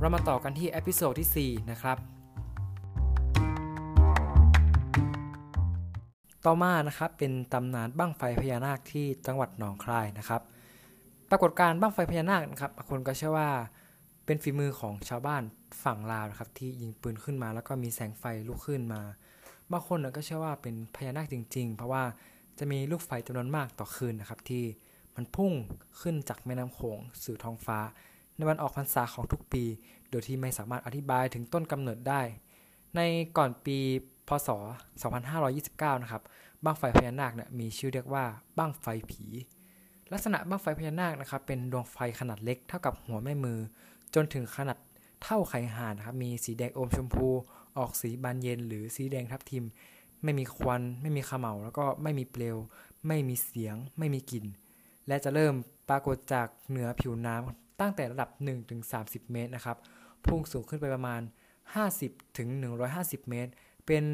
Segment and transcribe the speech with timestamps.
[0.00, 1.98] เรามาต่อกันที่ episode ที่ 4 นะครับ
[6.46, 10.42] ต่อมานะครับเป็นตำนานบั้งไฟพญานาคที่จังหวัดหนองคายนะครับ
[11.30, 13.50] ปรากฏการณ์บั้งไฟพญานาคนะครับคนก็เชื่อว่า
[14.26, 15.42] เป็นฝีมือของชาวบ้าน
[15.84, 19.02] ฝั่งลาวนะครับที่ยิงปืนขึ้นมา แล้วก็มีแสงไฟลุกขึ้นมา
[19.72, 22.02] บางคนก็เชื่อว่าเป็นพญานาคจริง ๆ เพราะว่า
[22.58, 24.64] จะมีลูกไฟจำนวนมากต่อคืนนะครับที่
[25.16, 25.52] มันพุ่ง
[26.00, 27.78] ขึ้นจากแม่น้ำโขงสู่ท้องฟ้า
[28.38, 29.64] ในวันออกพรรษาของทุกปี
[30.10, 32.22] โดยที่ไม่สามารถอธิบายถึงต้นกำเนิดได้
[32.96, 33.00] ใน
[33.36, 33.78] ก่อนปี
[34.28, 34.48] พศ
[35.26, 36.22] 2529 นะครับ
[36.64, 38.24] บ้างไฟพญานาคเนี่ยมีชื่อเรียกว่า
[38.58, 39.24] บ้างไฟผี
[40.12, 43.58] ลักษณะบ้างไฟพญานาคนะครับเป็นดวงไฟขนาดเล็กเท่ากับหัวแม่มือ
[44.14, 44.78] จนถึงขนาด
[45.22, 47.28] เท่าไข่ห่านครับมีสีแดงอมชมพู
[47.78, 49.64] ออกสีบานเย็น หรือสีแดงทับทิม
[50.24, 52.56] ไม่มีควัน ไม่มีขมเหลาแล้วก็ไม่มีเปลว
[53.06, 54.44] ไม่มีเสียง ไม่มีกลิ่น
[55.06, 55.54] และจะเริ่ม
[55.88, 58.30] ปรากฏจากเหนือผิวน้ำตั้งแต่ระดับ
[58.80, 59.76] 1-30 เมตรนะครับ
[60.24, 61.20] พุ่งสูงขึ้นไปประมาณ
[62.44, 63.50] 50-150 เมตร
[63.86, 64.04] เป็น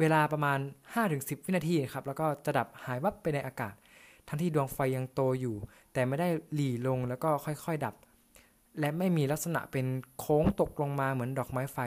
[0.00, 0.58] เวลาประมาณ
[1.02, 3.74] 5-10 วินาทีครับแล้วก็จะดับหายวับไปในอากาศ
[4.28, 5.56] ทั้งที่ดวงไฟยังโตอยู่
[5.92, 7.94] แต่ไม่ได้หลีลงแล้วก็ค่อยๆดับ
[8.80, 9.86] และไม่มีลักษณะเป็น
[10.18, 11.78] โค้งตกลงมาเหมือนดอกไม้ไฟ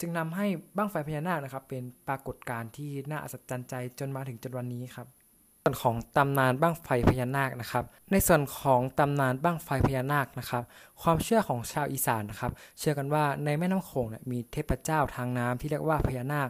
[0.00, 5.06] จึงนำให้บ้างไฟพญานาคนะครับ เป็นปรากฏการณ์ที่น่าอัศจรรย์ใจจนมาถึงจนวันนี้ครับ
[5.66, 10.62] วนของตำนานบ้างไฟพญานาคนะครับ ในส่วนของตำนานบ้างไฟพญานาคนะครับ
[11.02, 16.48] ความเชื่อของชาวอีสานนะครับ เชื่อกันว่าในแม่น้ำโขงเนี่ยมีเทพเจ้าทางน้ำที่เรียกว่าพญานาค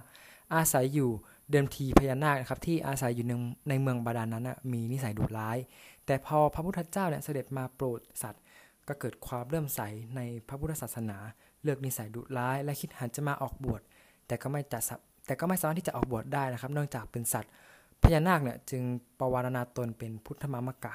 [0.55, 1.11] อาศัยอยู่
[1.51, 3.33] เดิมทีพญานาคนะครับที่อาศัยอยู่ใน
[3.69, 5.59] ในเมืองบาดาลนั้นนะมีนิสัยดุร้าย
[6.07, 8.43] แต่พอพระพุทธเจ้าเนี่ยเสด็จมาโปรดสัตว์
[8.89, 9.81] ก็เกิดความเริ่มใส
[10.17, 11.19] ในพระพุทธศาสนา
[11.65, 13.81] เลิกนิสัยดุร้าย และคิดหันจะมาออกบวช
[14.27, 14.81] แต่ก็ไม่จะ
[15.27, 17.53] แต่ก็ไม่สามารถที่จะออกบวชได้นะครับ เนื่องจากเป็นสัตว์
[18.03, 18.83] พญานาคเนี่ยจึง
[19.19, 20.95] ประวารณาตนเป็นพุทธมามกะ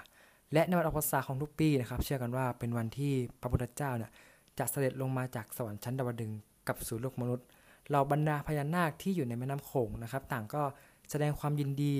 [0.53, 4.11] และในวันออกพรรษาของทุกปีนะครับ เชื่อกันว่าเป็นวันที่พระพุทธเจ้าเนี่ย
[4.59, 6.31] จะเสด็จลงมาจากสวรรค์ชั้นดาวดึง
[6.67, 7.45] กับสู่โลกมนุษย์
[7.89, 10.63] เหล่าบรรดาพญานาคที่อยู่ในแม่น้ำโขงนะครับ ต่างก็
[11.09, 11.93] แสดงความยินดี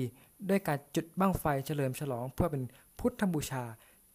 [0.48, 2.62] ด้วยการจุดบั้งไฟเฉลิมฉลองเพื่อเป็น
[2.98, 3.64] พุทธบูชา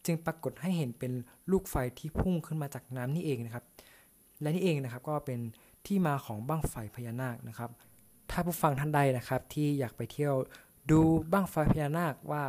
[0.06, 1.12] จึงปรากฏให้เห็นเป็น
[1.50, 3.64] ลูกไฟที่พุ่งขึ้นมาจากน้ำนี่เองนะครับ
[4.40, 5.40] และนี่เองนะครับก็เป็น
[5.86, 7.70] ที่มาของบั้งไฟพญานาคนะครับ
[8.30, 10.34] ถ้าผู้ฟังท่านใดนะครับที่อยากไปเที่ยว
[10.90, 11.00] ดู
[11.32, 12.42] บั้งไฟพญานาคว่า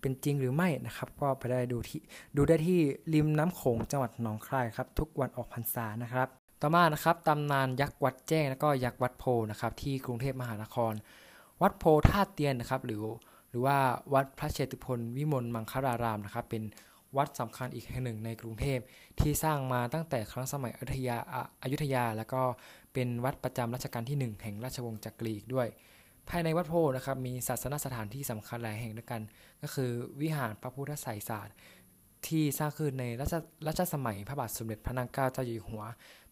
[0.00, 2.00] เป็นจริงหรือไม่นะครับ ก็ไปได้ดูที่
[2.36, 2.80] ดูได้ที่
[3.14, 6.28] ริมน้ำโขงจังหวัดหนองคายครับ ทุกวันออกพรรษานะครับ
[6.60, 10.92] ต่อมานะครับตำนานยักษ์วัดแจ้งแล้วก็ยักษ์วัดโพนะครับที่กรุงเทพมหานคร
[11.62, 13.02] วัดโพธาตุเตียนนะครับ หรือ
[13.50, 13.76] หรือว่า
[14.14, 16.62] วัดพระเชตุพนวิมลมังคารารามนะครับ เป็น
[17.16, 18.78] วัดสำคัญอีกแห่งหนึ่งในกรุงเทพ
[19.20, 21.16] ที่สร้างมาตั้งแต่ครั้งสมัยอยุธยา
[21.62, 22.42] อายุทยา แล้วก็
[22.92, 25.68] เป็นวัดประจำรัชกาลที่ 1 แห่งราชวงศ์จักรีอีกด้วย
[26.28, 29.22] ภายในวัดโพนะครับมีศาสนสถานที่สำคัญหลายแห่งด้วยกัน
[29.62, 29.90] ก็คือ
[30.20, 31.56] วิหารพระพุทธไสยศาสตร์
[32.26, 33.34] ที่สร้างขึ้นในรัช
[33.66, 35.82] รัชสมัยพระบาทสมเด็จพระนางเกล้าเจ้าอยู่หัว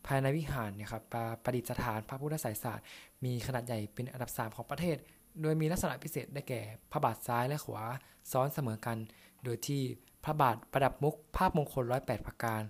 [0.06, 1.02] ภายในวิหารเนี่ยครับ
[1.44, 2.84] ประดิษฐานพระพุทธไสยศาสตร์
[3.24, 4.96] มีขนาดใหญ่เป็นอันดับ3ของประเทศ
[5.42, 6.60] โดยมีลักษณะพิเศษได้แก่
[6.92, 7.84] พระบาทซ้ายและขวา
[8.32, 8.98] ซ้อนเสมอกัน
[9.44, 9.82] โดยที่
[10.24, 12.62] พระบาทประดับมุกภาพมงคล108ประการ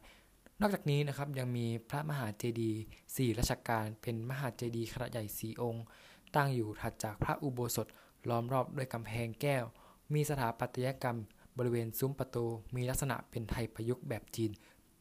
[0.60, 5.84] นอกจากนี้นะครับยังมีพระมหาเจดีย์4ราชการ เป็นมหาเจดีย์ขนาดใหญ่4องค์
[6.36, 7.86] ตั้งอยู่ถัดจากพระอุโบสถ
[8.28, 9.64] ล้อมรอบด้วยกำแพงแก้ว
[10.14, 11.18] มีสถาปัตยกรรม
[11.58, 14.50] บริเวณซุ้มประตู มีลักษณะเป็นไทยประยุกต์แบบจีน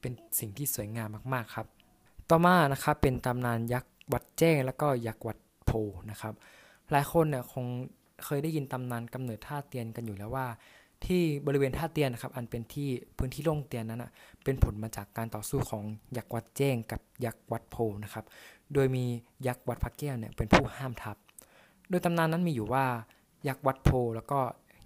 [0.02, 1.68] เป็นสิ่งที่สวยงามมากๆครับ
[2.30, 5.72] ต่อมานะครับเป็นตำนานยักษ์วัดแจ้งแล้วก็ยักษ์วัดโพ
[6.12, 6.34] นะครับ
[6.92, 7.66] หลายคนเนี่ยคง
[8.26, 10.48] เคยได้ยินตำนานกำเนิดท่าเตียนกันอยู่แล้วว่า
[11.06, 14.12] ที่บริเวณท่าเตียนนะครับ อันเป็นที่พื้นที่โล่งเตียนนั้นนะ
[14.44, 15.84] เป็นผลมาจากการต่อสู้ของ
[16.18, 18.26] ยักษ์วัดแจ้งกับยักษ์วัดโพนะครับ
[18.74, 19.06] โดยมี
[19.48, 21.18] ยักษ์วัดพระแก้วเนี่ยเป็นผู้ห้ามทับ
[21.90, 22.86] โดยตำนานนั้นมีอยู่ว่า
[23.48, 24.40] ยักษ์วัดโพแล้วก็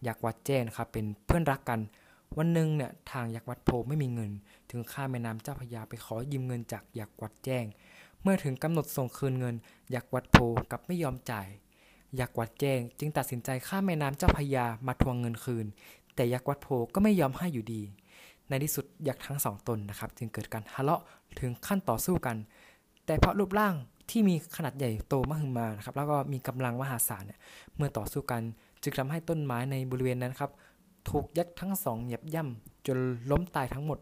[0.07, 1.79] ยักษ์วัดแจ้งนะครับเป็นเพื่อนรักกัน
[2.38, 4.31] วันหนึ่งเนี่ยทางยักษ์วัดโพไม่มีเงิน
[4.72, 7.66] ถึงข้าแม่น้ำเจ้าพยาไปขอยืมเงินจากยักษ์วัดแจ้ง
[8.22, 9.56] เมื่อถึงกำหนดส่งคืนเงิน
[9.96, 10.38] ยักษ์วัดโพ
[10.72, 11.47] กับไม่ยอมจ่าย
[12.19, 15.66] ยักษ์วัดแจ้ง จึงตัดสินใจข้าแม่น้ำเจ้าพยามาทวงเงินคืน
[16.16, 17.81] แต่ยักษ์วัดโพก็ไม่ยอมให้อยู่ดี
[18.49, 21.02] ในที่สุดยักษ์ทั้งสองตนนะครับ จึงเกิดการทะเลาะ
[21.40, 22.38] ถึงขั้นต่อสู้กัน
[23.05, 23.73] แต่เพราะรูปร่าง
[24.09, 27.40] ที่มีขนาดใหญ่โตมากึมานะครับ แล้วก็มีกำลังมหาศาลเนี่ย
[27.76, 28.41] เมื่อต่อสู้กัน
[28.84, 30.52] จึงทำให้ต้นไม้ในบริเวณนั้นครับ
[31.09, 32.97] ถูกยักษ์ทั้งสองเหยียบย่ำจน
[33.32, 33.99] ล้มตายทั้งหมด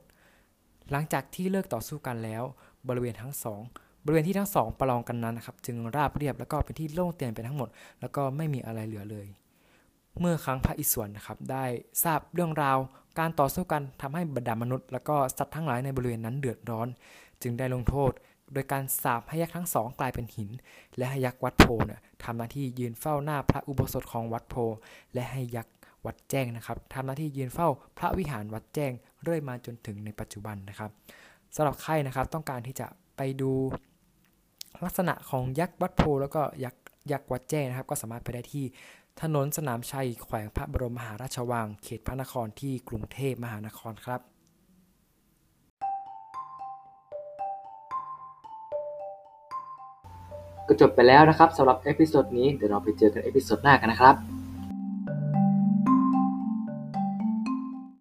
[0.91, 2.43] หลังจากที่เลิกต่อสู้กันแล้ว
[2.87, 3.59] บริเวณทั้งสอง
[4.05, 7.69] บริเวณที่ทั้งสองประลองกันนั้นนะครับ จึงราบเรียบแล้วก็เป็นที่โล่งเตียนไปทั้งหมด
[8.01, 9.27] แล้วก็ไม่มีอะไรเหลือเลย
[10.19, 11.65] เมื่อครั้งพระอิศวรนะครับได้
[12.03, 12.77] ทราบเรื่องราว
[13.19, 16.87] การต่อสู้กันทำให้บรรดามนุษย์ แล้วก็สัตว์ทั้งหลายในบริเวณนั้นเดือดร้อน
[17.41, 18.11] จึงได้ลงโทษ
[18.53, 20.49] โดยการสาบให้ยักษ์ทั้งสองกลายเป็นหิน
[20.97, 24.55] และให้ยักษ์วัดโพเนี่ยทำหน้าที่ยืนเฝ้าหน้าพระอุโบสถของวัดโพ
[25.13, 25.73] และให้ยักษ์
[26.05, 27.67] วัดแจ้งนะครับทำหน้าที่ยืนเฝ้า
[27.97, 28.91] พระวิหารวัดแจ้ง
[29.23, 30.91] เรื่อยมาจนถึงในปัจจุบันนะครับ
[31.55, 32.87] สำหรับใครนะครับต้องการที่จะ
[33.17, 33.51] ไปดู
[34.83, 36.81] ลักษณะของยักษ์วัดโพ แล้วก็ยักษ์
[37.11, 38.65] ยักษ์วัดแจ้งนะครับ ก็สามารถไปได้ที่
[39.19, 44.21] ถนนสนามชัยแขวงพระบรมมหาราชวัง เขตพระนครที่กรุงเทพมหานครครับ
[50.67, 54.40] ก็จบไปแล้วนะครับสำหรับ episode นี้เดี๋ยวเราไปเจอกัน episode หน้ากันนะครับ